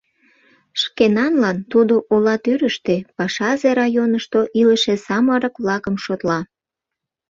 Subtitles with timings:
[0.81, 6.39] «Шкенанлан» тудо ола тӱрыштӧ, пашазе районышто илыше самырык-влакым шотла.